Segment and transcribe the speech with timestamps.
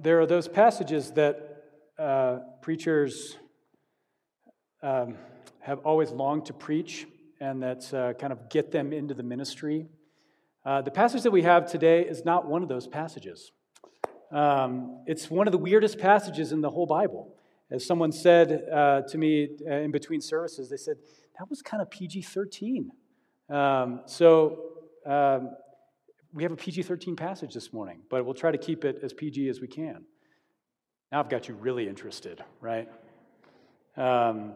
[0.00, 1.64] there are those passages that
[1.98, 3.36] uh, preachers
[4.82, 5.16] um,
[5.60, 7.06] have always longed to preach
[7.40, 9.86] and that uh, kind of get them into the ministry.
[10.64, 13.50] Uh, the passage that we have today is not one of those passages.
[14.30, 17.34] Um, it's one of the weirdest passages in the whole Bible.
[17.70, 20.96] As someone said uh, to me uh, in between services, they said,
[21.38, 22.90] that was kind of PG 13.
[23.50, 24.58] Um, so
[25.06, 25.50] um,
[26.32, 29.12] we have a PG 13 passage this morning, but we'll try to keep it as
[29.12, 30.04] PG as we can.
[31.10, 32.88] Now I've got you really interested, right?
[33.96, 34.52] Um,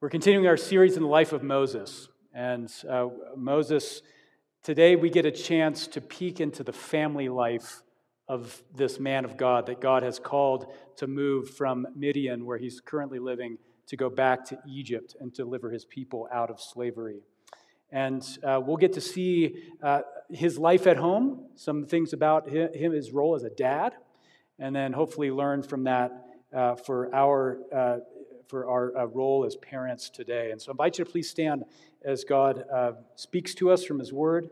[0.00, 2.08] we're continuing our series in the life of Moses.
[2.34, 4.02] And uh, Moses,
[4.62, 7.82] today we get a chance to peek into the family life
[8.28, 12.80] of this man of God that God has called to move from Midian, where he's
[12.80, 17.22] currently living, to go back to Egypt and deliver his people out of slavery.
[17.92, 22.92] And uh, we'll get to see uh, his life at home, some things about him,
[22.92, 23.94] his role as a dad,
[24.58, 26.12] and then hopefully learn from that
[26.54, 27.98] uh, for our, uh,
[28.48, 30.50] for our uh, role as parents today.
[30.50, 31.64] And so I invite you to please stand
[32.04, 34.48] as God uh, speaks to us from his word.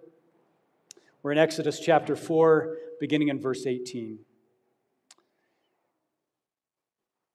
[1.23, 4.19] We're in Exodus chapter 4, beginning in verse 18.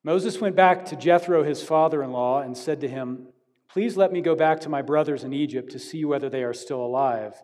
[0.03, 3.27] Moses went back to Jethro, his father in law, and said to him,
[3.71, 6.53] Please let me go back to my brothers in Egypt to see whether they are
[6.53, 7.35] still alive.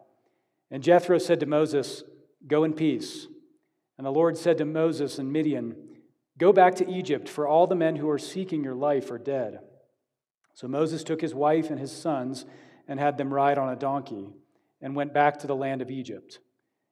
[0.72, 2.04] And Jethro said to Moses,
[2.48, 3.28] Go in peace.
[3.98, 5.76] And the Lord said to Moses and Midian,
[6.38, 9.60] Go back to Egypt, for all the men who are seeking your life are dead.
[10.54, 12.46] So Moses took his wife and his sons
[12.88, 14.30] and had them ride on a donkey
[14.82, 16.40] and went back to the land of Egypt.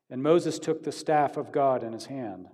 [0.10, 2.48] And Moses took the staff of God in his hand.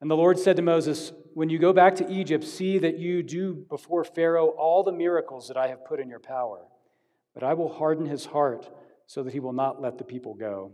[0.00, 3.22] And the Lord said to Moses, When you go back to Egypt, see that you
[3.22, 6.60] do before Pharaoh all the miracles that I have put in your power.
[7.34, 8.70] But I will harden his heart
[9.06, 10.72] so that he will not let the people go.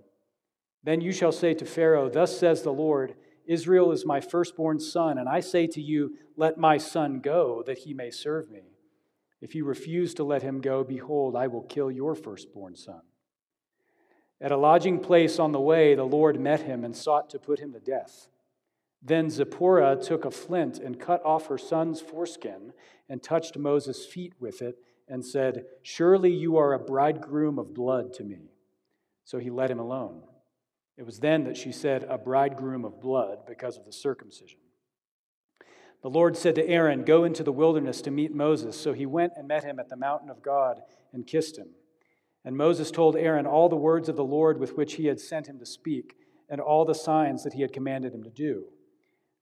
[0.83, 3.15] Then you shall say to Pharaoh, Thus says the Lord,
[3.47, 7.79] Israel is my firstborn son, and I say to you, Let my son go, that
[7.79, 8.63] he may serve me.
[9.41, 13.01] If you refuse to let him go, behold, I will kill your firstborn son.
[14.41, 17.61] At a lodging place on the way, the Lord met him and sought to put
[17.61, 18.29] him to death.
[19.05, 22.73] Then Zipporah took a flint and cut off her son's foreskin
[23.09, 28.15] and touched Moses' feet with it and said, Surely you are a bridegroom of blood
[28.15, 28.49] to me.
[29.25, 30.23] So he let him alone.
[30.97, 34.61] It was then that she said, A bridegroom of blood, because of the circumcision.
[36.03, 38.79] The Lord said to Aaron, Go into the wilderness to meet Moses.
[38.79, 40.81] So he went and met him at the mountain of God
[41.13, 41.69] and kissed him.
[42.43, 45.47] And Moses told Aaron all the words of the Lord with which he had sent
[45.47, 46.15] him to speak,
[46.49, 48.65] and all the signs that he had commanded him to do.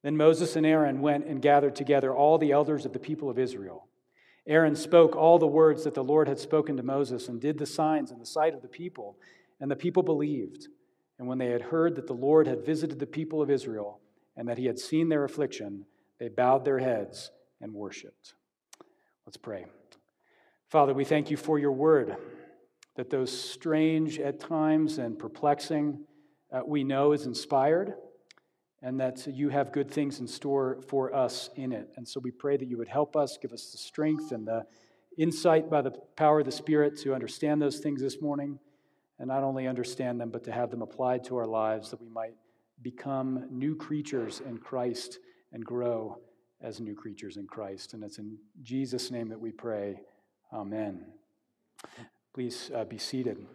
[0.02, 3.38] Then Moses and Aaron went and gathered together all the elders of the people of
[3.38, 3.86] Israel.
[4.46, 7.66] Aaron spoke all the words that the Lord had spoken to Moses and did the
[7.66, 9.16] signs in the sight of the people,
[9.60, 10.66] and the people believed.
[11.18, 14.00] And when they had heard that the Lord had visited the people of Israel
[14.36, 15.86] and that he had seen their affliction,
[16.18, 17.30] they bowed their heads
[17.60, 18.34] and worshiped.
[19.24, 19.66] Let's pray.
[20.68, 22.16] Father, we thank you for your word,
[22.96, 26.04] that those strange at times and perplexing,
[26.52, 27.94] uh, we know is inspired,
[28.82, 31.92] and that you have good things in store for us in it.
[31.96, 34.66] And so we pray that you would help us, give us the strength and the
[35.16, 38.58] insight by the power of the Spirit to understand those things this morning,
[39.18, 42.08] and not only understand them, but to have them applied to our lives that we
[42.08, 42.34] might
[42.82, 45.18] become new creatures in Christ
[45.52, 46.18] and grow
[46.60, 47.94] as new creatures in Christ.
[47.94, 50.00] And it's in Jesus' name that we pray.
[50.52, 51.04] Amen.
[52.34, 53.46] Please uh, be seated.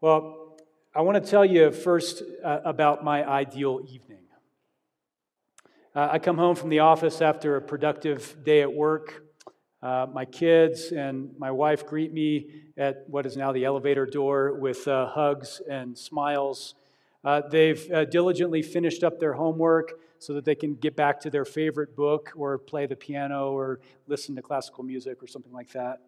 [0.00, 0.56] Well,
[0.94, 4.18] I want to tell you first uh, about my ideal evening.
[5.94, 9.24] Uh, I come home from the office after a productive day at work.
[9.82, 14.54] Uh, my kids and my wife greet me at what is now the elevator door
[14.54, 16.74] with uh, hugs and smiles
[17.24, 21.30] uh, they've uh, diligently finished up their homework so that they can get back to
[21.30, 25.70] their favorite book or play the piano or listen to classical music or something like
[25.72, 26.00] that.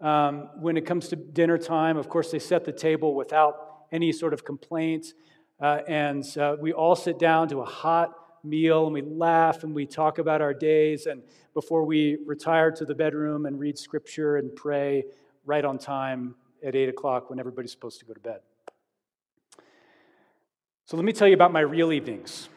[0.00, 4.12] Um, when it comes to dinner time, of course, they set the table without any
[4.12, 5.14] sort of complaints.
[5.60, 8.14] Uh, and uh, we all sit down to a hot
[8.44, 11.06] meal and we laugh and we talk about our days.
[11.06, 11.22] And
[11.54, 15.04] before we retire to the bedroom and read scripture and pray
[15.44, 18.40] right on time at 8 o'clock when everybody's supposed to go to bed.
[20.84, 22.48] So let me tell you about my real evenings.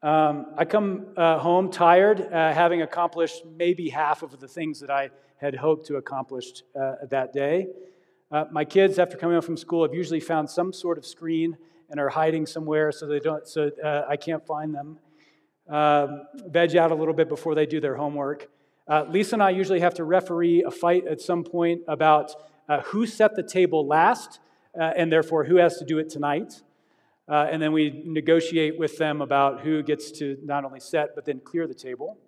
[0.00, 4.90] Um, I come uh, home tired, uh, having accomplished maybe half of the things that
[4.90, 7.66] I had hoped to accomplish uh, that day.
[8.30, 11.56] Uh, my kids, after coming home from school, have usually found some sort of screen
[11.90, 15.00] and are hiding somewhere so they don't, so uh, I can't find them.
[15.68, 18.48] Um, veg out a little bit before they do their homework.
[18.86, 22.34] Uh, Lisa and I usually have to referee a fight at some point about
[22.84, 24.38] who set the table last,
[24.74, 26.62] and therefore who has to do it tonight.
[27.28, 31.24] Uh, and then we negotiate with them about who gets to not only set, but
[31.26, 32.18] then clear the table.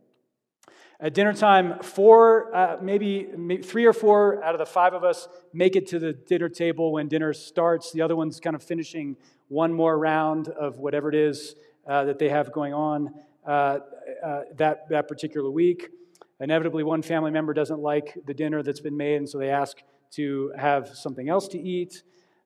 [1.03, 5.03] At dinner time, four, uh, maybe, maybe, three or four out of the five of
[5.03, 7.91] us make it to the dinner table when dinner starts.
[7.91, 9.17] The other one's kind of finishing
[9.49, 11.55] one more round of whatever it is
[11.87, 13.15] uh, that they have going on
[13.47, 13.79] uh,
[14.23, 15.89] uh, that, that particular week.
[16.39, 19.79] Inevitably, one family member doesn't like the dinner that's been made, and so they ask
[20.13, 22.03] to have something else to eat.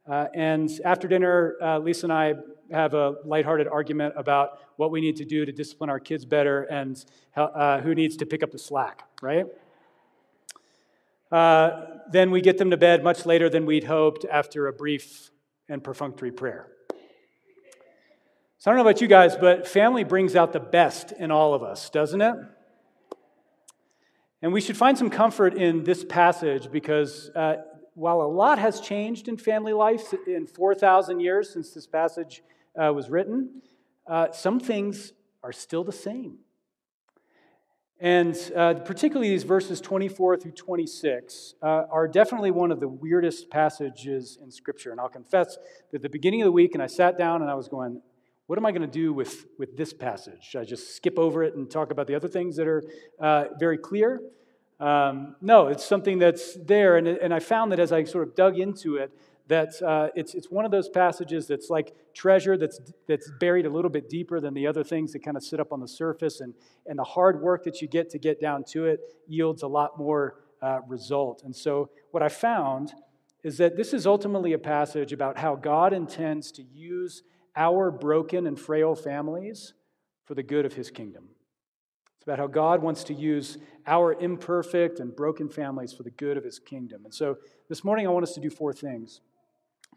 [0.07, 2.35] Uh, and after dinner, uh, Lisa and I
[2.71, 6.65] have a lighthearted argument about what we need to do to discipline our kids better
[6.65, 9.47] and how, uh, who needs to pick up the slack, right?
[11.33, 15.31] Uh, then we get them to bed much later than we'd hoped after a brief
[15.69, 16.69] and perfunctory prayer.
[18.59, 21.55] So I don't know about you guys, but family brings out the best in all
[21.55, 22.35] of us, doesn't it?
[24.43, 27.57] And we should find some comfort in this passage because uh,
[27.95, 32.43] while a lot has changed in family life in 4,000 years since this passage
[32.77, 33.63] uh, was written,
[34.07, 35.13] uh, some things
[35.43, 36.39] are still the same.
[38.01, 43.49] And uh, particularly these verses 24 through 26 uh, are definitely one of the weirdest
[43.51, 44.91] passages in Scripture.
[44.91, 45.57] And I'll confess
[45.91, 48.03] that at the beginning of the week, and I sat down and I was going,
[48.47, 50.43] what am I going to do with, with this passage?
[50.43, 52.83] Should I just skip over it and talk about the other things that are
[53.21, 54.21] uh, very clear?
[54.85, 56.99] Um, no, it's something that's there.
[56.99, 59.11] And, and I found that as I sort of dug into it,
[59.49, 63.71] that uh, it's, it's one of those passages that's like treasure that's, that's buried a
[63.71, 66.41] little bit deeper than the other things that kind of sit up on the surface.
[66.41, 66.53] And,
[66.85, 69.99] and the hard work that you get to get down to it yields a lot
[69.99, 71.45] more uh, result.
[71.45, 72.93] And so, what I found
[73.43, 77.23] is that this is ultimately a passage about how God intends to use
[77.57, 79.73] our broken and frail families
[80.27, 81.34] for the good of his kingdom.
[82.25, 86.39] It's about how God wants to use our imperfect and broken families for the good
[86.39, 87.05] of his kingdom.
[87.05, 87.37] And so
[87.69, 89.21] this morning, I want us to do four things.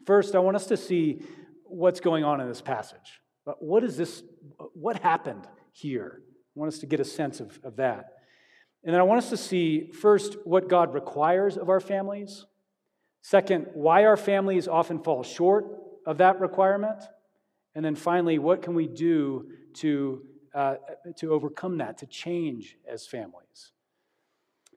[0.04, 1.22] First, I want us to see
[1.64, 3.22] what's going on in this passage.
[3.60, 4.22] What is this?
[4.74, 6.20] What happened here?
[6.54, 8.12] I want us to get a sense of, of that.
[8.84, 12.44] And then I want us to see, first, what God requires of our families.
[13.22, 15.64] Second, why our families often fall short
[16.04, 17.02] of that requirement.
[17.74, 20.76] And then finally, what can we do to uh,
[21.16, 23.72] to overcome that, to change as families.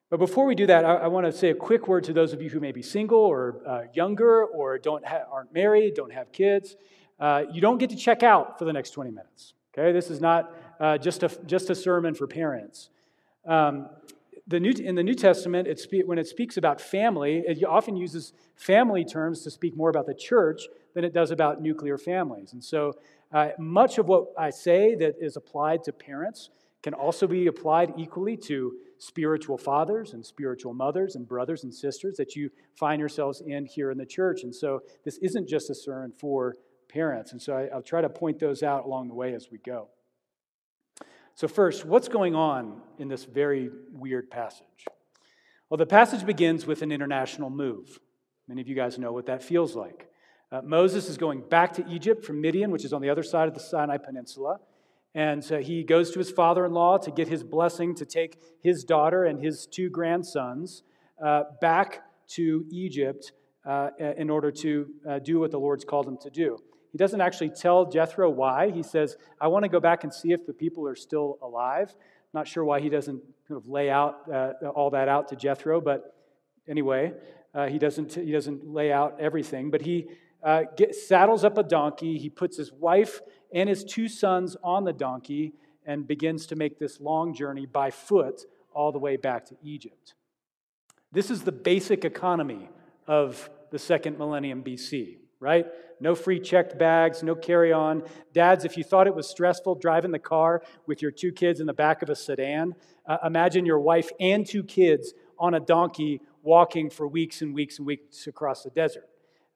[0.09, 2.33] But before we do that, I, I want to say a quick word to those
[2.33, 6.11] of you who may be single or uh, younger or don't ha- aren't married, don't
[6.11, 6.75] have kids.
[7.19, 9.53] Uh, you don't get to check out for the next 20 minutes.
[9.73, 12.89] Okay, this is not uh, just, a, just a sermon for parents.
[13.47, 13.89] Um,
[14.47, 17.95] the New, in the New Testament, it spe- when it speaks about family, it often
[17.95, 20.63] uses family terms to speak more about the church
[20.93, 22.51] than it does about nuclear families.
[22.51, 22.95] And so
[23.33, 26.49] uh, much of what I say that is applied to parents
[26.83, 32.17] can also be applied equally to spiritual fathers and spiritual mothers and brothers and sisters
[32.17, 34.43] that you find yourselves in here in the church.
[34.43, 36.55] And so this isn't just a sermon for
[36.89, 37.31] parents.
[37.31, 39.89] And so I, will try to point those out along the way as we go.
[41.33, 44.85] So, first, what's going on in this very weird passage?
[45.69, 47.99] Well, the passage begins with an international move.
[48.47, 50.10] Many of you guys know what that feels like.
[50.51, 53.47] Uh, Moses is going back to Egypt from Midian, which is on the other side
[53.47, 54.59] of the Sinai Peninsula.
[55.15, 58.37] And uh, he goes to his father in law to get his blessing to take
[58.61, 60.83] his daughter and his two grandsons
[61.23, 63.31] uh, back to Egypt
[63.65, 66.57] uh, in order to uh, do what the Lord's called him to do.
[66.91, 68.71] He doesn't actually tell Jethro why.
[68.71, 71.95] He says, I want to go back and see if the people are still alive.
[72.33, 75.79] Not sure why he doesn't kind of lay out uh, all that out to Jethro,
[75.79, 76.13] but
[76.67, 77.13] anyway,
[77.69, 79.71] he, doesn't, he doesn't lay out everything.
[79.71, 80.07] But he
[80.43, 82.17] uh, get, saddles up a donkey.
[82.17, 83.21] He puts his wife
[83.53, 85.53] and his two sons on the donkey
[85.85, 90.15] and begins to make this long journey by foot all the way back to Egypt.
[91.11, 92.69] This is the basic economy
[93.07, 95.65] of the second millennium BC, right?
[95.99, 98.03] No free checked bags, no carry on.
[98.33, 101.67] Dads, if you thought it was stressful driving the car with your two kids in
[101.67, 102.73] the back of a sedan,
[103.05, 107.77] uh, imagine your wife and two kids on a donkey walking for weeks and weeks
[107.77, 109.10] and weeks across the desert.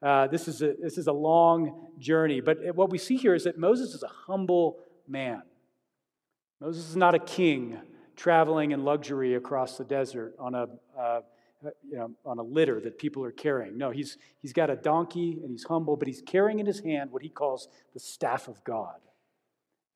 [0.05, 2.39] Uh, this, is a, this is a long journey.
[2.39, 5.41] But what we see here is that Moses is a humble man.
[6.61, 7.79] Moses is not a king
[8.15, 11.21] traveling in luxury across the desert on a, uh,
[11.83, 13.79] you know, on a litter that people are carrying.
[13.79, 17.11] No, he's, he's got a donkey and he's humble, but he's carrying in his hand
[17.11, 18.99] what he calls the staff of God.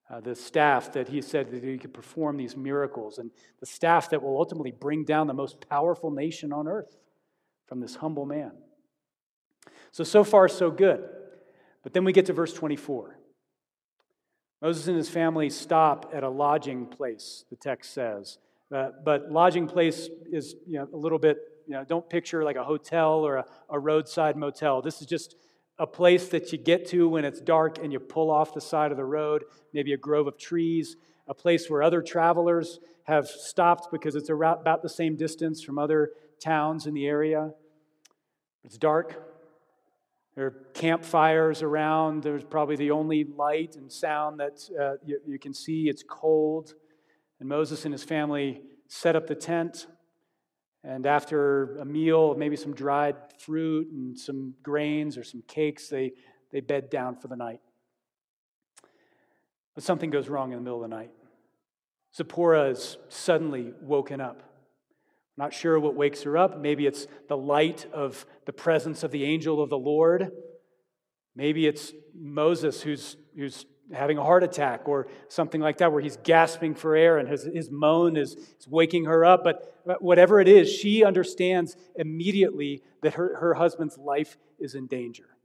[0.09, 4.09] Uh, the staff that he said that he could perform these miracles, and the staff
[4.09, 6.97] that will ultimately bring down the most powerful nation on earth
[7.67, 8.53] from this humble man.
[9.91, 11.07] So, so far, so good.
[11.83, 13.17] But then we get to verse 24.
[14.61, 18.37] Moses and his family stop at a lodging place, the text says.
[18.73, 22.57] Uh, but lodging place is you know, a little bit, you know, don't picture like
[22.57, 24.81] a hotel or a, a roadside motel.
[24.81, 25.35] This is just
[25.79, 28.91] a place that you get to when it's dark and you pull off the side
[28.91, 33.89] of the road, maybe a grove of trees, a place where other travelers have stopped
[33.91, 37.51] because it's about the same distance from other towns in the area.
[38.63, 39.28] It's dark.
[40.35, 42.23] There are campfires around.
[42.23, 45.89] There's probably the only light and sound that uh, you, you can see.
[45.89, 46.73] It's cold.
[47.39, 49.87] And Moses and his family set up the tent.
[50.83, 56.13] And after a meal, maybe some dried fruit and some grains or some cakes, they,
[56.51, 57.59] they bed down for the night.
[59.75, 61.11] But something goes wrong in the middle of the night.
[62.15, 64.48] Zipporah is suddenly woken up.
[65.39, 66.59] Not sure what wakes her up.
[66.59, 70.31] Maybe it's the light of the presence of the angel of the Lord.
[71.33, 76.17] Maybe it's Moses who's, who's having a heart attack or something like that, where he's
[76.17, 79.45] gasping for air and his, his moan is, is waking her up.
[79.45, 84.87] But, but whatever it is, she understands immediately that her, her husband's life is in
[84.87, 85.37] danger.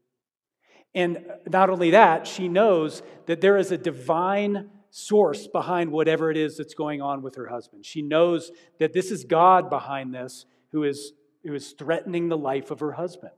[0.93, 6.37] And not only that, she knows that there is a divine source behind whatever it
[6.37, 7.85] is that's going on with her husband.
[7.85, 12.71] She knows that this is God behind this who is, who is threatening the life
[12.71, 13.33] of her husband.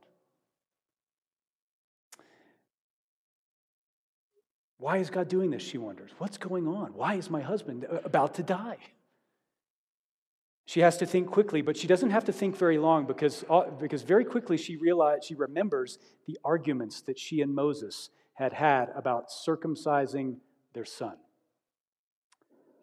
[4.77, 5.63] Why is God doing this?
[5.63, 6.11] She wonders.
[6.19, 6.93] What's going on?
[6.93, 8.77] Why is my husband about to die?
[10.67, 13.71] She has to think quickly, but she doesn't have to think very long because, uh,
[13.79, 15.97] because very quickly she realizes, she remembers
[16.27, 20.35] the arguments that she and Moses had had about circumcising
[20.73, 21.15] their son.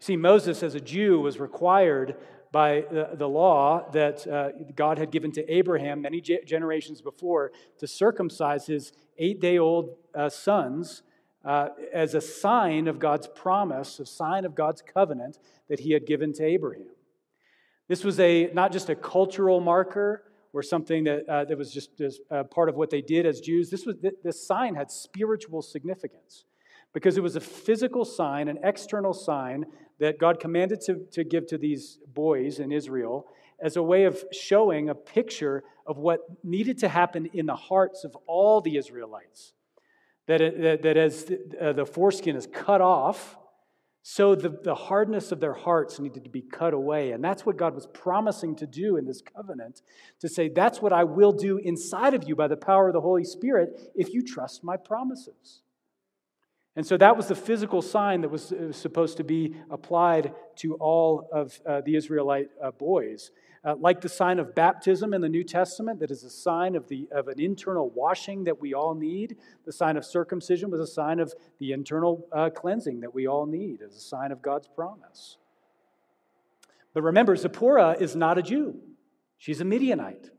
[0.05, 2.17] See, Moses, as a Jew, was required
[2.53, 8.67] by the, law that uh, God had given to Abraham many generations before to circumcise
[8.67, 11.05] his eight day old uh, sons
[11.43, 15.39] uh, as a sign of God's promise, a sign of God's covenant
[15.71, 16.91] that he had given to Abraham.
[17.89, 22.21] This was a, not just a cultural marker or something that, that was just, just
[22.51, 23.71] part of what they did as Jews.
[23.71, 26.45] This, was, this sign had spiritual significance
[26.95, 29.67] because it was a physical sign, an external sign
[29.99, 33.27] that God commanded to, to give to these boys in Israel
[33.61, 38.05] as a way of showing a picture of what needed to happen in the hearts
[38.05, 39.53] of all the Israelites.
[40.27, 43.37] That, that, that, as the, uh, the foreskin is cut off,
[44.03, 47.13] so the, the hardness of their hearts needed to be cut away.
[47.13, 49.83] And that's what God was promising to do in this covenant
[50.21, 53.01] to say, that's what I will do inside of you by the power of the
[53.01, 55.63] Holy Spirit if you trust my promises.
[56.77, 60.75] And so that was the physical sign that was uh, supposed to be applied to
[60.75, 63.31] all of uh, the Israelite uh, boys.
[63.65, 66.87] Uh, like the sign of baptism in the New Testament, that is a sign of,
[66.89, 69.37] the, of an internal washing that we all need.
[69.65, 73.47] The sign of circumcision was a sign of the internal uh, cleansing that we all
[73.47, 75.39] need, as a sign of God's promise.
[76.93, 78.81] But remember, Zipporah is not a Jew,
[79.39, 80.31] she's a Midianite.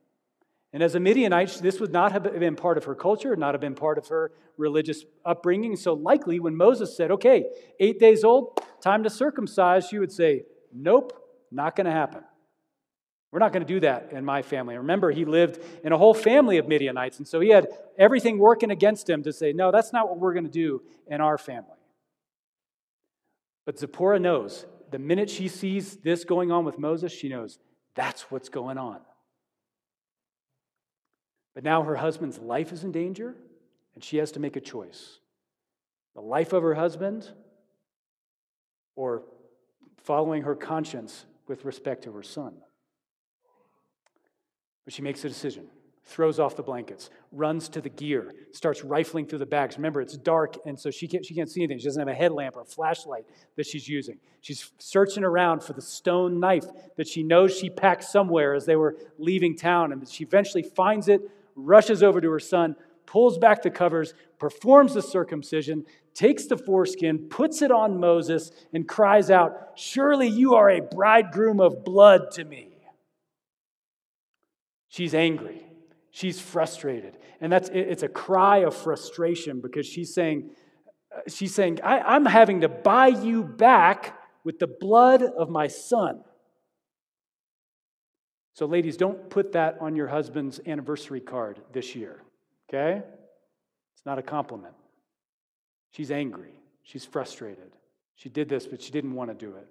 [0.75, 3.61] And as a Midianite, this would not have been part of her culture, not have
[3.61, 5.77] been part of her religious upbringing.
[5.77, 7.45] So, likely, when Moses said, okay,
[7.79, 11.13] eight days old, time to circumcise, she would say, nope,
[11.49, 12.25] not going to happen.
[13.31, 14.75] We're not going to do that in my family.
[14.75, 17.67] Remember, he lived in a whole family of Midianites, and so he had
[17.97, 21.21] everything working against him to say, no, that's not what we're going to do in
[21.21, 21.79] our family.
[23.65, 27.59] But Zipporah knows the minute she sees this going on with Moses, she knows
[27.95, 28.99] that's what's going on.
[31.55, 33.33] But now her husband's life is in danger,
[33.95, 35.19] and she has to make a choice
[36.13, 37.29] the life of her husband
[38.95, 39.23] or
[39.97, 42.53] following her conscience with respect to her son.
[44.85, 45.67] But she makes a decision,
[46.05, 49.75] throws off the blankets, runs to the gear, starts rifling through the bags.
[49.75, 51.79] Remember, it's dark, and so she can't, she can't see anything.
[51.79, 53.25] She doesn't have a headlamp or a flashlight
[53.57, 54.17] that she's using.
[54.39, 58.77] She's searching around for the stone knife that she knows she packed somewhere as they
[58.77, 61.21] were leaving town, and she eventually finds it,
[61.55, 67.27] rushes over to her son, pulls back the covers, performs the circumcision, takes the foreskin,
[67.29, 72.43] puts it on Moses, and cries out, Surely you are a bridegroom of blood to
[72.43, 72.75] me.
[74.89, 75.61] She's angry.
[76.11, 77.17] She's frustrated.
[77.41, 80.51] And that's it's a cry of frustration because she's saying,
[81.27, 86.23] she's saying, I, am having to buy you back with the blood of my son.
[88.55, 92.21] So, ladies, don't put that on your husband's anniversary card this year,
[92.69, 93.03] okay?
[93.93, 94.73] It's not a compliment.
[95.91, 96.53] She's angry.
[96.81, 97.73] She's frustrated.
[98.15, 99.67] She did this, but she didn't want to do it.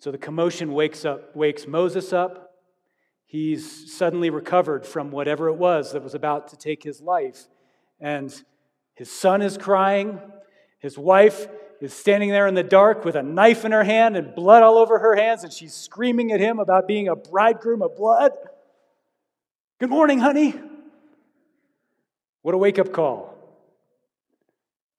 [0.00, 2.56] So the commotion wakes up, wakes Moses up.
[3.26, 7.46] He's suddenly recovered from whatever it was that was about to take his life.
[8.00, 8.34] And
[8.94, 10.20] his son is crying.
[10.80, 11.46] His wife
[11.80, 14.78] is standing there in the dark with a knife in her hand and blood all
[14.78, 18.32] over her hands, and she's screaming at him about being a bridegroom of blood.
[19.78, 20.54] Good morning, honey.
[22.42, 23.34] What a wake up call.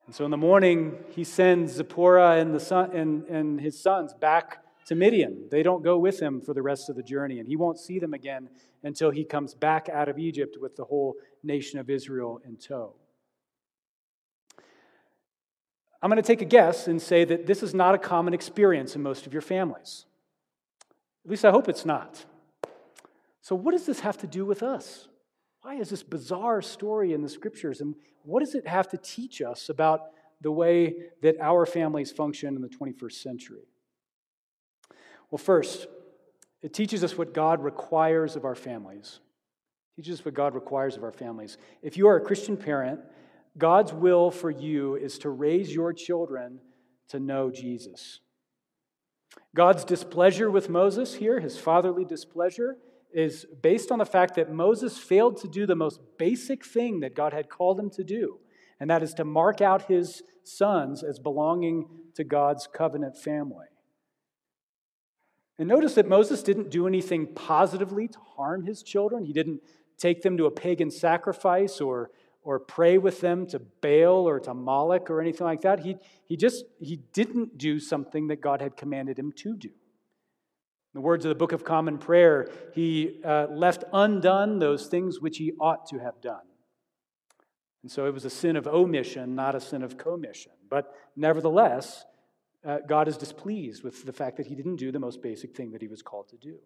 [0.06, 4.14] And so in the morning, he sends Zipporah and, the son, and, and his sons
[4.14, 5.48] back to Midian.
[5.52, 8.00] They don't go with him for the rest of the journey, and he won't see
[8.00, 8.50] them again
[8.84, 12.94] until he comes back out of Egypt with the whole nation of Israel in tow.
[16.02, 18.96] I'm going to take a guess and say that this is not a common experience
[18.96, 20.06] in most of your families.
[21.26, 22.26] At least I hope it's not.
[23.42, 25.08] So, what does this have to do with us?
[25.62, 27.82] Why is this bizarre story in the scriptures?
[27.82, 30.02] And what does it have to teach us about
[30.42, 33.68] the way that our families function in the 21st century?
[35.32, 35.88] Well, first,
[36.62, 39.20] it teaches us what God requires of our families.
[39.94, 41.58] It teaches us what God requires of our families.
[41.82, 43.02] If you are a Christian parent,
[43.58, 46.60] God's will for you is to raise your children
[47.10, 48.20] to know Jesus.
[49.56, 52.78] God's displeasure with Moses here, his fatherly displeasure,
[53.12, 57.16] is based on the fact that Moses failed to do the most basic thing that
[57.16, 58.40] God had called him to do,
[58.80, 63.68] and that is to mark out his sons as belonging to God's covenant family.
[65.58, 69.26] And notice that Moses didn't do anything positively to harm his children.
[69.26, 69.62] He didn't
[69.98, 72.12] take them to a pagan sacrifice or
[72.48, 75.82] or pray with them to Baal or to Moloch or anything like that.
[75.82, 79.68] He, he just he didn't do something that God had commanded him to do.
[79.68, 79.74] In
[80.94, 85.38] the words of the Book of Common Prayer, he uh, left undone those things which
[85.40, 86.46] he ought to have done.
[87.84, 90.54] And so it was a sin of omission, not a sin of commission.
[90.70, 92.06] But nevertheless,
[92.66, 95.72] uh, God is displeased with the fact that he didn't do the most basic thing
[95.72, 96.60] that he was called to do.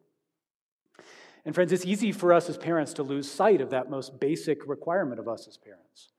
[1.46, 4.68] And friends, it's easy for us as parents to lose sight of that most basic
[4.68, 6.10] requirement of us as parents.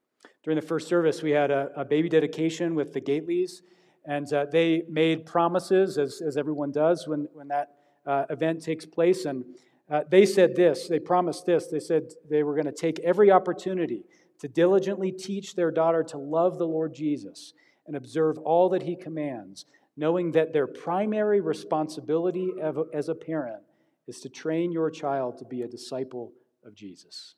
[0.43, 3.63] During the first service, we had a, a baby dedication with the Gateleys,
[4.05, 7.69] and uh, they made promises, as, as everyone does when, when that
[8.05, 9.25] uh, event takes place.
[9.25, 9.45] And
[9.89, 11.69] uh, they said this they promised this.
[11.69, 14.03] They said they were going to take every opportunity
[14.41, 17.53] to diligently teach their daughter to love the Lord Jesus
[17.87, 22.51] and observe all that he commands, knowing that their primary responsibility
[22.93, 23.63] as a parent
[24.07, 26.33] is to train your child to be a disciple
[26.65, 27.35] of Jesus.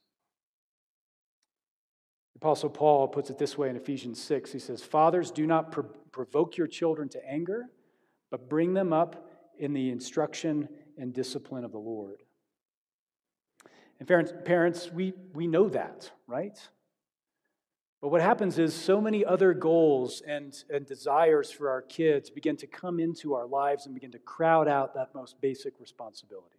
[2.35, 4.53] The Apostle Paul puts it this way in Ephesians 6.
[4.53, 7.67] He says, Fathers, do not pro- provoke your children to anger,
[8.31, 12.23] but bring them up in the instruction and discipline of the Lord.
[13.99, 16.59] And parents, parents we, we know that, right?
[18.05, 22.55] But what happens is so many other goals and, and desires for our kids begin
[22.59, 26.59] to come into our lives and begin to crowd out that most basic responsibility.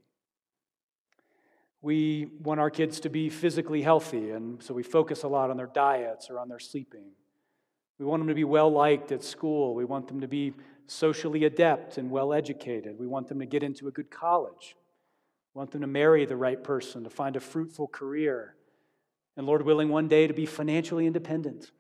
[1.84, 5.58] We want our kids to be physically healthy, and so we focus a lot on
[5.58, 7.12] their diets or on their sleeping.
[8.00, 9.76] We want them to be well liked at school.
[9.76, 10.54] We want them to be
[10.88, 12.98] socially adept and well educated.
[13.00, 14.76] We want them to get into a good college.
[15.54, 18.55] We want them to marry the right person, to find a fruitful career
[19.38, 21.72] and Lord willing, one day to be financially independent.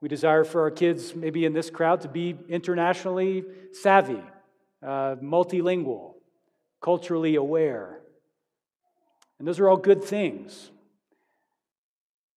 [0.00, 4.22] We desire for our kids, maybe in this crowd, to be internationally savvy,
[4.82, 6.14] uh, multilingual,
[6.80, 8.00] culturally aware.
[9.38, 10.70] And those are all good things.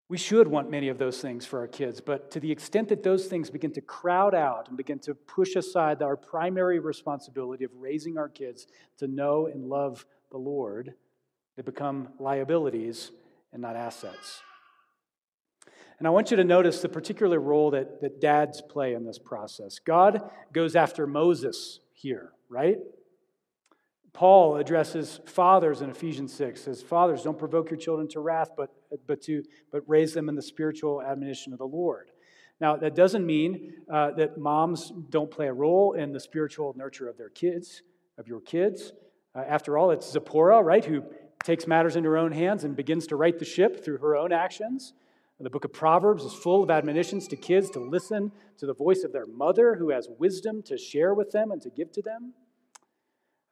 [0.07, 3.03] We should want many of those things for our kids, but to the extent that
[3.03, 7.71] those things begin to crowd out and begin to push aside our primary responsibility of
[7.75, 8.65] raising our kids
[8.97, 10.95] to know and love the Lord,
[11.55, 13.11] they become liabilities
[13.53, 14.41] and not assets.
[15.99, 19.19] And I want you to notice the particular role that, that dads play in this
[19.19, 19.79] process.
[19.79, 22.77] God goes after Moses here, right?
[24.13, 28.69] Paul addresses fathers in Ephesians 6 says, Fathers, don't provoke your children to wrath, but,
[29.07, 32.11] but, to, but raise them in the spiritual admonition of the Lord.
[32.61, 37.07] Now, that doesn't mean uh, that moms don't play a role in the spiritual nurture
[37.07, 37.83] of their kids,
[38.17, 38.91] of your kids.
[39.35, 41.03] Uh, after all, it's Zipporah, right, who
[41.49, 44.31] takes matters into her own hands and begins to right the ship through her own
[44.31, 44.93] actions.
[45.39, 49.03] The book of Proverbs is full of admonitions to kids to listen to the voice
[49.03, 52.33] of their mother who has wisdom to share with them and to give to them.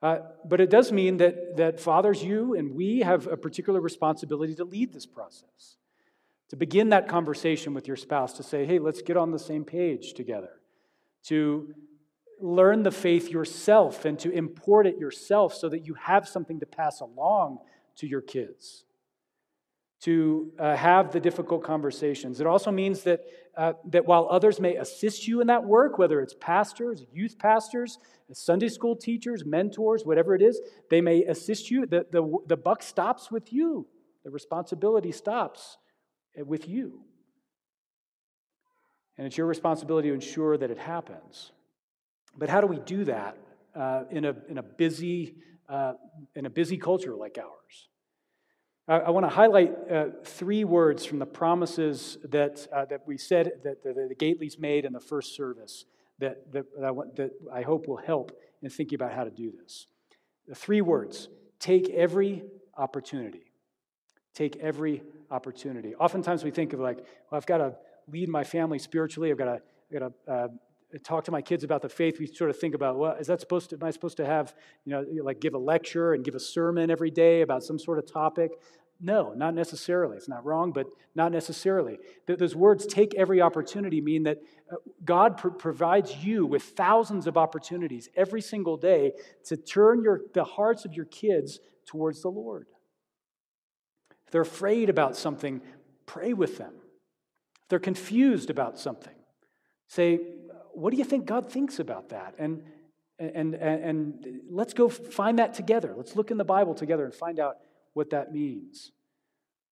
[0.03, 4.53] Uh, but it does mean that, that fathers, you and we have a particular responsibility
[4.53, 5.77] to lead this process,
[6.49, 9.65] to begin that conversation with your spouse, to say, hey, let's get on the same
[9.65, 10.51] page together,
[11.23, 11.73] to
[12.39, 16.67] learn the faith yourself and to import it yourself so that you have something to
[16.67, 17.57] pass along
[17.97, 18.85] to your kids
[19.99, 22.39] to uh, have the difficult conversations.
[22.39, 23.21] It also means that,
[23.57, 27.97] uh, that while others may assist you in that work, whether it's pastors, youth pastors,
[28.31, 31.85] Sunday school teachers, mentors, whatever it is, they may assist you.
[31.85, 33.87] The, the, the buck stops with you,
[34.23, 35.77] the responsibility stops
[36.35, 37.01] with you.
[39.17, 41.51] And it's your responsibility to ensure that it happens.
[42.37, 43.35] But how do we do that
[43.75, 45.37] uh, in, a, in, a busy,
[45.69, 45.93] uh,
[46.35, 47.89] in a busy culture like ours?
[48.87, 53.17] I, I want to highlight uh, three words from the promises that, uh, that we
[53.17, 55.85] said that the, the Gately's made in the first service
[56.19, 59.29] that, that, that, I want, that I hope will help in thinking about how to
[59.29, 59.87] do this.
[60.47, 62.43] The three words take every
[62.77, 63.51] opportunity.
[64.33, 65.95] Take every opportunity.
[65.95, 67.75] Oftentimes we think of like, well, I've got to
[68.07, 69.31] lead my family spiritually.
[69.31, 70.47] I've got to, I've got to uh,
[71.03, 72.19] talk to my kids about the faith.
[72.19, 74.55] We sort of think about, well, is that supposed to, am I supposed to have,
[74.85, 77.99] you know, like give a lecture and give a sermon every day about some sort
[77.99, 78.51] of topic?
[78.99, 80.17] No, not necessarily.
[80.17, 81.99] It's not wrong, but not necessarily.
[82.25, 84.39] Those words, take every opportunity, mean that
[84.71, 89.11] uh, God pr- provides you with thousands of opportunities every single day
[89.45, 92.67] to turn your, the hearts of your kids towards the Lord.
[94.25, 95.61] If they're afraid about something,
[96.05, 96.73] pray with them.
[97.61, 99.13] If they're confused about something,
[99.87, 100.19] say,
[100.77, 102.35] What do you think God thinks about that?
[102.37, 102.61] And,
[103.17, 105.95] and, and, and let's go find that together.
[105.97, 107.57] Let's look in the Bible together and find out
[107.93, 108.91] what that means.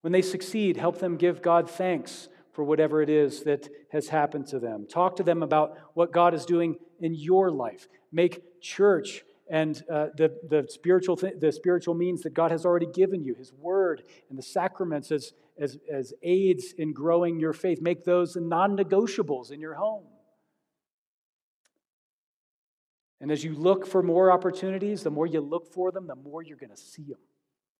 [0.02, 4.48] When they succeed, help them give God thanks for whatever it is that has happened
[4.48, 4.88] to them.
[4.90, 7.88] Talk to them about what God is doing in your life.
[8.12, 12.88] Make church and uh, the, the, spiritual th- the spiritual means that God has already
[12.88, 17.80] given you, His Word and the sacraments as, as, as aids in growing your faith.
[17.80, 20.06] Make those non negotiables in your home.
[23.26, 26.44] And as you look for more opportunities, the more you look for them, the more
[26.44, 27.18] you're going to see them.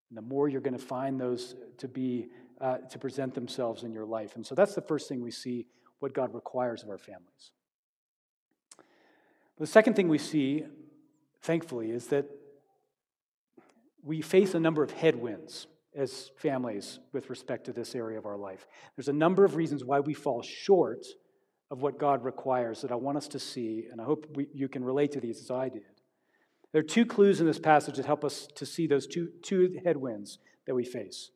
[0.10, 2.30] And the more you're going to find those to be,
[2.60, 4.38] uh, to present themselves in your life.
[4.38, 5.68] And so that's the first thing we see
[6.00, 7.52] what God requires of our families.
[9.60, 10.64] The second thing we see,
[11.44, 12.26] thankfully, is that
[14.02, 18.36] we face a number of headwinds as families with respect to this area of our
[18.36, 18.66] life.
[18.96, 21.06] There's a number of reasons why we fall short
[21.72, 24.68] of what God requires that I want us to see, and I hope we, you
[24.68, 25.84] can relate to these as I did.
[26.72, 29.80] There are two clues in this passage that help us to see those two, two
[29.84, 31.32] headwinds that we face.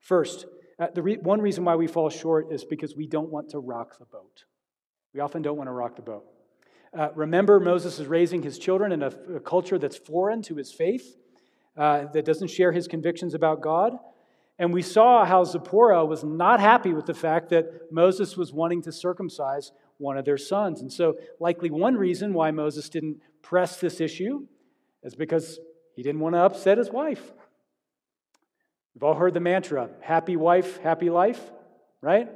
[0.00, 0.46] First,
[0.78, 3.58] uh, the re- one reason why we fall short is because we don't want to
[3.58, 4.44] rock the boat.
[5.12, 6.24] We often don't want to rock the boat.
[6.96, 10.72] Uh, remember, Moses is raising his children in a, a culture that's foreign to his
[10.72, 11.16] faith,
[11.76, 13.98] uh, that doesn't share his convictions about God.
[14.58, 18.82] And we saw how Zipporah was not happy with the fact that Moses was wanting
[18.82, 20.80] to circumcise one of their sons.
[20.80, 24.46] And so, likely, one reason why Moses didn't press this issue
[25.02, 25.60] is because
[25.94, 27.32] he didn't want to upset his wife.
[28.94, 31.40] We've all heard the mantra happy wife, happy life,
[32.00, 32.28] right?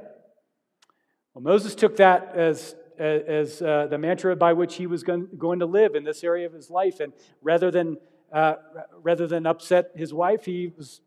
[1.33, 5.27] Well, Moses took that as, as uh, the mantra by which he was going,
[5.59, 7.01] to live in this area of his life.
[7.01, 7.97] And rather than,
[8.31, 8.55] uh,
[9.01, 11.01] rather than upset his wife, he was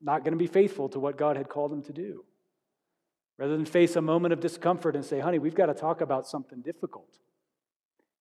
[0.00, 2.24] not going to be faithful to what God had called him to do.
[3.38, 6.26] Rather than face a moment of discomfort and say, honey, we've got to talk about
[6.26, 7.18] something difficult,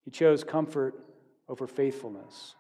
[0.06, 0.96] he chose comfort
[1.48, 2.56] over faithfulness.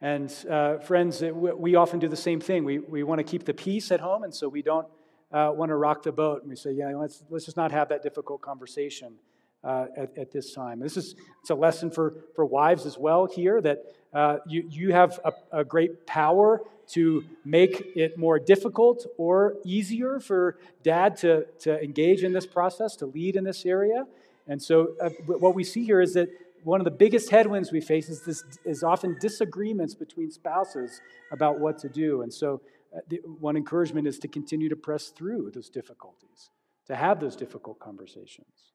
[0.00, 2.64] And uh, friends, we often do the same thing.
[2.64, 4.86] We, we want to keep the peace at home, and so we don't
[5.32, 6.42] uh, want to rock the boat.
[6.42, 9.14] And we say, yeah, let's, let's just not have that difficult conversation
[9.64, 10.78] uh, at, at, this time.
[10.78, 13.78] This is it's a lesson for, for wives as well here that
[14.12, 20.20] uh, you, you have a, a great power to make it more difficult or easier
[20.20, 24.04] for dad to, to engage in this process, to lead in this area.
[24.46, 26.28] And so, uh, what we see here is that
[26.62, 31.00] one of the biggest headwinds we face is, this, is often disagreements between spouses
[31.32, 32.22] about what to do.
[32.22, 32.60] And so,
[32.94, 36.50] uh, the, one encouragement is to continue to press through those difficulties,
[36.86, 38.73] to have those difficult conversations.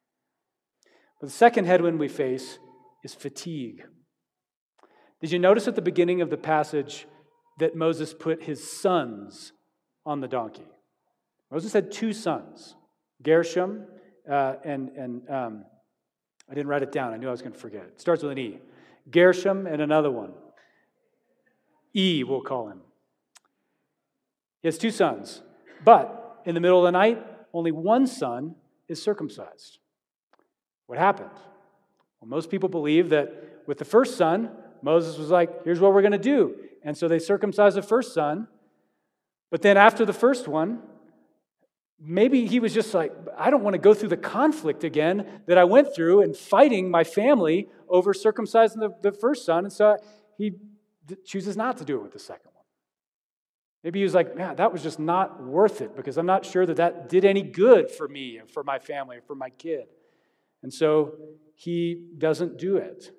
[1.19, 2.59] But the second headwind we face
[3.03, 3.83] is fatigue.
[5.21, 7.05] Did you notice at the beginning of the passage
[7.59, 9.51] that Moses put his sons
[10.05, 10.67] on the donkey?
[11.51, 12.75] Moses had two sons,
[13.21, 13.85] Gershom
[14.29, 15.65] uh, and, and um,
[16.49, 17.13] I didn't write it down.
[17.13, 17.83] I knew I was going to forget.
[17.83, 18.59] It starts with an E.
[19.09, 20.33] Gershom and another one.
[21.95, 22.81] E, we'll call him.
[24.61, 25.41] He has two sons.
[25.83, 28.55] But in the middle of the night, only one son
[28.87, 29.79] is circumcised.
[30.89, 31.29] What happened?
[32.19, 34.49] Well, most people believe that with the first son,
[34.81, 36.55] Moses was like, here's what we're going to do.
[36.81, 38.47] And so they circumcised the first son.
[39.51, 40.81] But then after the first one,
[41.99, 45.59] maybe he was just like, I don't want to go through the conflict again that
[45.59, 49.65] I went through and fighting my family over circumcising the, the first son.
[49.65, 49.95] And so
[50.39, 50.53] he
[51.23, 52.65] chooses not to do it with the second one.
[53.83, 56.65] Maybe he was like, man, that was just not worth it because I'm not sure
[56.65, 59.85] that that did any good for me and for my family and for my kid.
[60.63, 61.15] And so
[61.55, 63.11] he doesn't do it.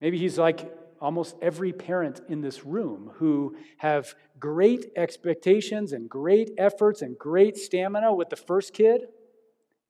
[0.00, 6.50] Maybe he's like almost every parent in this room who have great expectations and great
[6.58, 9.02] efforts and great stamina with the first kid.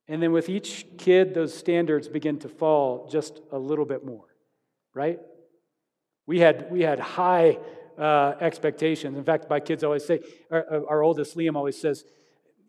[0.09, 4.25] And then with each kid, those standards begin to fall just a little bit more,
[4.95, 5.19] right?
[6.27, 7.59] We had, we had high
[7.99, 9.17] uh, expectations.
[9.17, 12.05] In fact, my kids always say, our, our oldest, Liam, always says,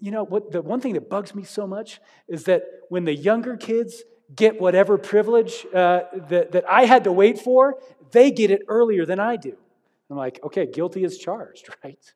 [0.04, 3.16] you know, what the one thing that bugs me so much is that when the
[3.16, 4.04] younger kids
[4.36, 7.80] get whatever privilege uh, that, that I had to wait for,
[8.12, 9.56] they get it earlier than I do.
[10.10, 12.13] I'm like, okay, guilty is charged, right?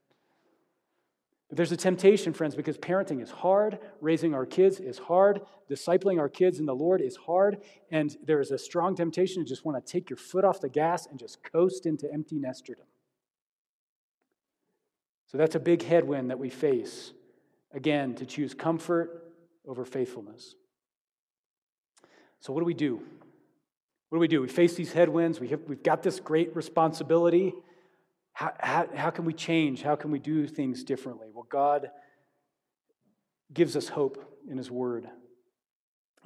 [1.47, 5.39] But there's a temptation, friends, because parenting is hard, raising our kids is hard,
[5.71, 9.47] discipling our kids in the Lord is hard, and there is a strong temptation to
[9.47, 12.84] just want to take your foot off the gas and just coast into empty nesterdom.
[15.28, 17.13] So that's a big headwind that we face,
[17.73, 19.34] again, to choose comfort
[19.67, 20.56] over faithfulness.
[22.39, 23.01] So, what do we do?
[24.10, 24.41] What do we do?
[24.41, 25.39] We face these headwinds.
[25.39, 27.53] We have, we've got this great responsibility.
[28.34, 29.82] How, how, how can we change?
[29.82, 31.27] How can we do things differently?
[31.34, 31.89] Well, God
[33.53, 35.08] gives us hope in His Word.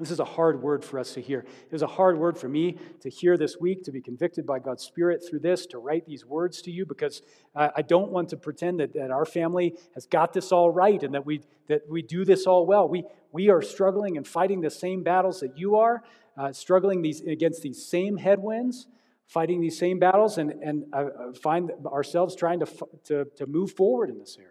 [0.01, 1.41] This is a hard word for us to hear.
[1.41, 4.57] It was a hard word for me to hear this week, to be convicted by
[4.57, 7.21] God's Spirit through this, to write these words to you, because
[7.55, 11.13] I don't want to pretend that, that our family has got this all right and
[11.13, 12.89] that we, that we do this all well.
[12.89, 16.01] We, we are struggling and fighting the same battles that you are,
[16.35, 18.87] uh, struggling these, against these same headwinds,
[19.27, 21.09] fighting these same battles, and, and uh,
[21.43, 22.67] find ourselves trying to,
[23.03, 24.49] to, to move forward in this area.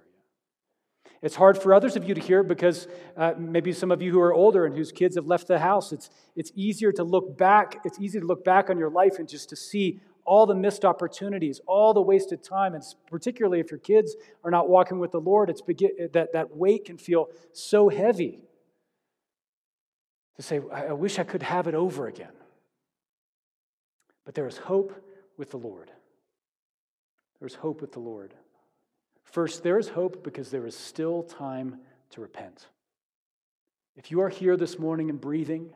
[1.23, 4.21] It's hard for others of you to hear because uh, maybe some of you who
[4.21, 7.81] are older and whose kids have left the house, it's, it's easier to look back.
[7.85, 10.85] It's easy to look back on your life and just to see all the missed
[10.85, 12.75] opportunities, all the wasted time.
[12.75, 16.57] And particularly if your kids are not walking with the Lord, it's begin, that, that
[16.57, 18.41] weight can feel so heavy
[20.37, 22.33] to say, I wish I could have it over again.
[24.25, 24.95] But there is hope
[25.37, 25.91] with the Lord.
[27.41, 28.33] There's hope with the Lord.
[29.31, 31.79] First, there is hope because there is still time
[32.11, 32.67] to repent.
[33.97, 35.71] If you are here this morning and breathing,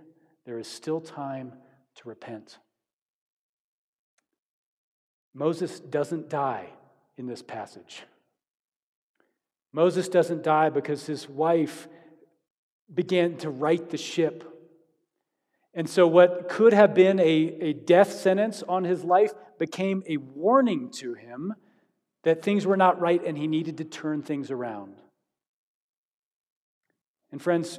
[0.45, 1.53] there is still time
[1.97, 2.59] to repent.
[5.35, 6.69] Moses doesn't die
[7.17, 8.03] in this passage.
[9.73, 11.89] Moses doesn't die because his wife
[12.93, 14.45] began to right the ship.
[15.75, 20.17] And so, what could have been a, a death sentence on his life became a
[20.19, 21.55] warning to him
[22.25, 24.97] that things were not right and he needed to turn things around.
[27.31, 27.79] And, friends,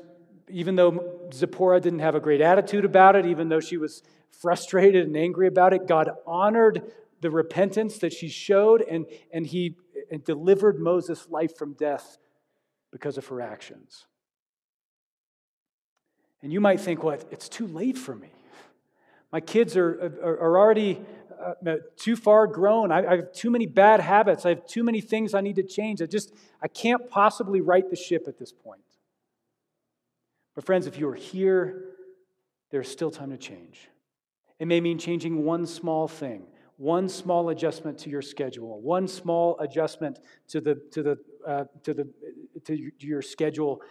[0.50, 5.06] even though Zipporah didn't have a great attitude about it, even though she was frustrated
[5.06, 9.76] and angry about it, God honored the repentance that she showed and, and he
[10.12, 12.18] and delivered Moses' life from death
[12.92, 14.06] because of her actions.
[16.44, 18.30] And you might think, well, it's too late for me.
[19.32, 21.02] My kids are, are, are already
[21.46, 22.92] uh, too far grown.
[22.92, 24.46] I, I have too many bad habits.
[24.46, 26.02] I have too many things I need to change.
[26.02, 28.82] I just, I can't possibly right the ship at this point.
[30.56, 31.84] But, friends, if you are here,
[32.72, 33.90] there's still time to change.
[34.60, 39.58] It may mean changing one small thing, one small adjustment to your schedule, one small
[39.60, 42.08] adjustment to the, to the, uh, to the,
[42.66, 43.82] to your schedule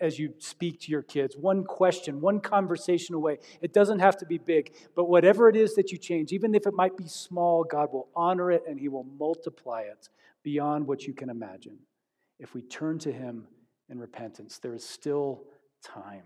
[0.00, 1.36] as you speak to your kids.
[1.36, 3.38] One question, one conversation away.
[3.60, 6.66] It doesn't have to be big, but whatever it is that you change, even if
[6.66, 10.08] it might be small, God will honor it and He will multiply it
[10.42, 11.78] beyond what you can imagine.
[12.38, 13.46] If we turn to Him
[13.88, 15.44] in repentance, there is still
[15.82, 16.24] time.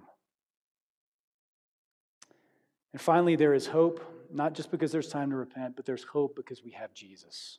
[2.92, 6.34] And finally, there is hope, not just because there's time to repent, but there's hope
[6.34, 7.58] because we have Jesus.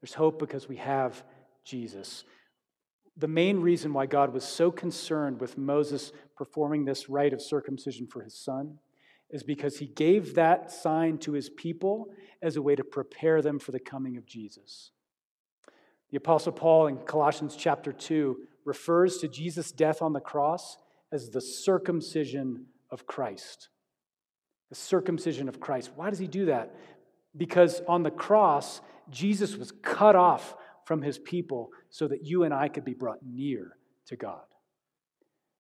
[0.00, 1.24] There's hope because we have
[1.64, 2.24] Jesus
[3.16, 8.06] the main reason why God was so concerned with Moses performing this rite of circumcision
[8.06, 8.78] for his son
[9.30, 12.08] is because he gave that sign to his people
[12.42, 14.90] as a way to prepare them for the coming of Jesus.
[16.10, 20.76] The Apostle Paul in Colossians chapter 2 refers to Jesus' death on the cross
[21.10, 23.68] as the circumcision of Christ.
[24.68, 25.90] The circumcision of Christ.
[25.96, 26.74] Why does he do that?
[27.36, 30.54] Because on the cross, Jesus was cut off
[30.92, 34.44] from his people so that you and I could be brought near to God.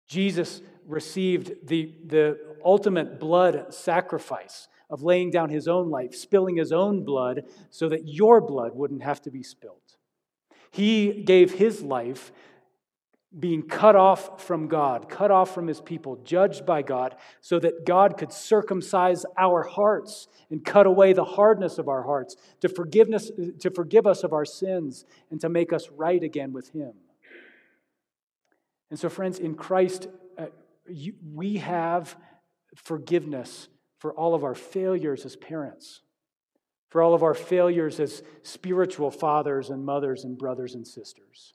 [0.08, 6.72] Jesus received the, the ultimate blood sacrifice of laying down his own life, spilling his
[6.72, 9.76] own blood so that your blood wouldn't have to be spilled.
[10.72, 12.32] He gave his life
[13.38, 17.86] being cut off from God, cut off from his people, judged by God, so that
[17.86, 23.30] God could circumcise our hearts and cut away the hardness of our hearts, to, forgiveness,
[23.60, 26.92] to forgive us of our sins, and to make us right again with him.
[28.90, 30.46] And so, friends, in Christ, uh,
[30.88, 32.16] you, we have
[32.74, 36.00] forgiveness for all of our failures as parents,
[36.88, 41.54] for all of our failures as spiritual fathers and mothers and brothers and sisters.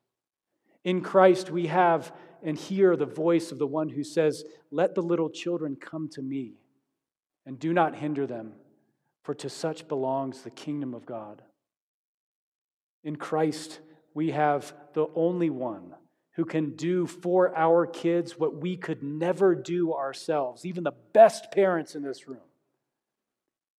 [0.85, 5.01] In Christ, we have and hear the voice of the one who says, Let the
[5.01, 6.53] little children come to me,
[7.45, 8.53] and do not hinder them,
[9.23, 11.41] for to such belongs the kingdom of God.
[13.03, 13.79] In Christ,
[14.13, 15.95] we have the only one
[16.33, 21.51] who can do for our kids what we could never do ourselves, even the best
[21.51, 22.37] parents in this room.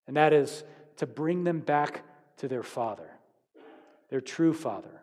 [0.09, 0.65] And that is
[0.97, 2.03] to bring them back
[2.39, 3.11] to their father,
[4.11, 5.03] their true father,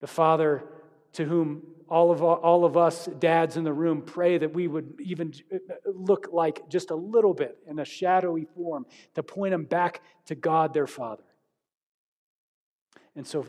[0.00, 0.62] the father
[1.14, 4.94] to whom all of, all of us dads in the room pray that we would
[5.00, 5.32] even
[5.84, 10.36] look like just a little bit in a shadowy form to point them back to
[10.36, 11.24] God their Father.
[13.16, 13.44] And so,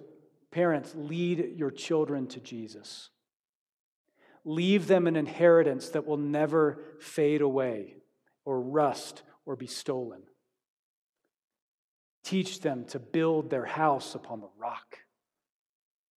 [0.49, 3.11] parents, lead your children to Jesus.
[4.43, 7.97] Leave them an inheritance that will never fade away
[8.43, 10.23] or rust or be stolen.
[12.23, 14.97] Teach them to build their house upon the rock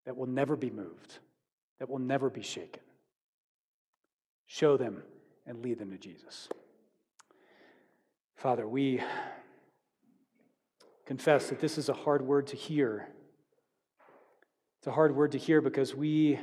[0.07, 1.19] that will never be moved
[1.79, 2.83] that will never be shaken.
[4.47, 5.03] Show them
[5.47, 6.49] and lead them to Jesus.
[8.37, 9.01] Father, we
[11.07, 13.09] confess that this is a hard word to hear.
[14.79, 16.39] It's a hard word to hear because we,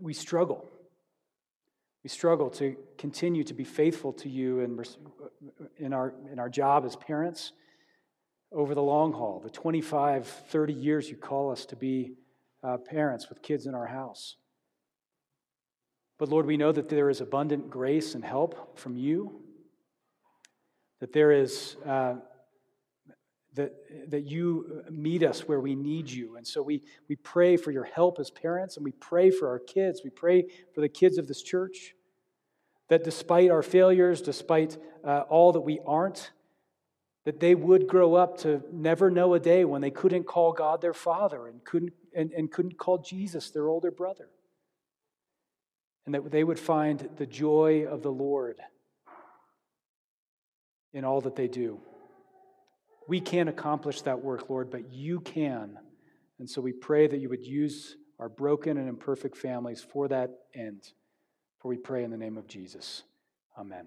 [0.00, 0.68] we struggle.
[2.02, 4.82] We struggle to continue to be faithful to you in,
[5.78, 7.52] in, our, in our job as parents
[8.52, 12.12] over the long haul, the 25, 30 years you call us to be
[12.62, 14.36] uh, parents with kids in our house.
[16.18, 19.40] But Lord, we know that there is abundant grace and help from you,
[21.00, 21.76] that there is.
[21.86, 22.16] Uh,
[23.54, 26.36] that, that you meet us where we need you.
[26.36, 29.58] And so we, we pray for your help as parents, and we pray for our
[29.58, 30.00] kids.
[30.02, 31.94] We pray for the kids of this church
[32.88, 36.30] that despite our failures, despite uh, all that we aren't,
[37.24, 40.80] that they would grow up to never know a day when they couldn't call God
[40.82, 44.28] their father and couldn't, and, and couldn't call Jesus their older brother.
[46.04, 48.58] And that they would find the joy of the Lord
[50.92, 51.80] in all that they do.
[53.08, 55.78] We can't accomplish that work, Lord, but you can.
[56.38, 60.30] And so we pray that you would use our broken and imperfect families for that
[60.54, 60.82] end.
[61.60, 63.02] For we pray in the name of Jesus.
[63.58, 63.86] Amen.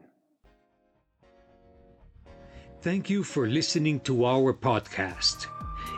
[2.81, 5.47] Thank you for listening to our podcast.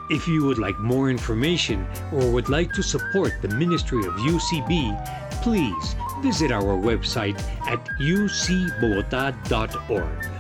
[0.10, 4.96] If you would like more information or would like to support the ministry of UCB,
[5.44, 10.37] please visit our website at ucbogota.org.